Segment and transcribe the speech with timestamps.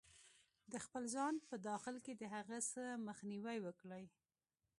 [0.69, 4.05] -د خپل ځان په داخل کې د هغه څه مخنیوی وکړئ